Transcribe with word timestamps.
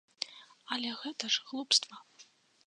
Але 0.75 0.89
гэта 1.03 1.29
ж 1.35 1.45
глупства. 1.51 1.95